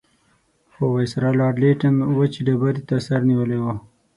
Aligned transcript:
خو 0.73 0.83
وایسرا 0.93 1.29
لارډ 1.39 1.55
لیټن 1.63 1.95
وچې 2.17 2.41
ډبرې 2.47 2.81
ته 2.89 2.95
سر 3.07 3.21
نیولی 3.29 3.57
وو. 3.63 3.73